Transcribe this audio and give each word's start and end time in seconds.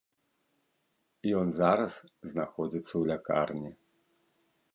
Ён 1.39 1.47
зараз 1.59 1.93
знаходзіцца 2.33 2.91
ў 2.97 3.03
лякарні. 3.13 3.71